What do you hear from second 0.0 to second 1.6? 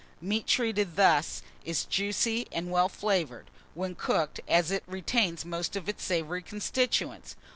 Meat treated thus